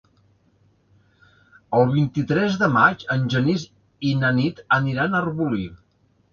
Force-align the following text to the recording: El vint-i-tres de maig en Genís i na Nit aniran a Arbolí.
El 1.81 1.85
vint-i-tres 1.91 2.57
de 2.63 2.71
maig 2.79 3.07
en 3.19 3.29
Genís 3.35 3.69
i 4.13 4.17
na 4.25 4.35
Nit 4.41 4.67
aniran 4.81 5.15
a 5.15 5.25
Arbolí. 5.25 5.67